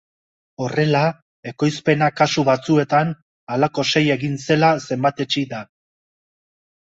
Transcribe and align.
Horrela, 0.63 1.01
ekoizpena 1.49 2.07
kasu 2.21 2.45
batzuetan 2.47 3.11
halako 3.55 3.85
sei 3.93 4.03
egin 4.15 4.39
zela 4.45 4.71
zenbatetsi 4.87 5.45
da. 5.55 5.61